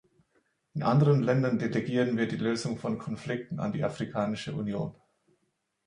[0.73, 4.95] In anderen Ländern delegieren wir die Lösung von Konflikten an die Afrikanische Union.